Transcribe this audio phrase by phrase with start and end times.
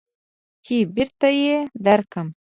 [0.65, 1.55] چې بېرته يې
[1.85, 2.27] درکم.